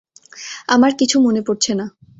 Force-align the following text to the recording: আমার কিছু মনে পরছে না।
আমার 0.67 0.91
কিছু 0.99 1.15
মনে 1.19 1.41
পরছে 1.41 1.71
না। 1.73 1.85